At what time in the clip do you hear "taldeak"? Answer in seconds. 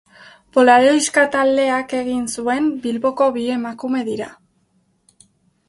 1.35-1.93